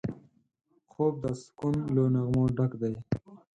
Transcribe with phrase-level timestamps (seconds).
[0.91, 2.93] خوب د سکون له نغمو ډک دی